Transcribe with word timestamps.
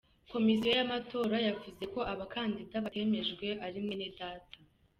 Komisiyo 0.31 0.69
y’amatora 0.77 1.37
yavuze 1.47 1.83
ko 1.93 1.99
abakandida 2.13 2.75
batemejwe 2.85 3.47
ari 3.65 3.77
Mwenedata. 3.85 4.57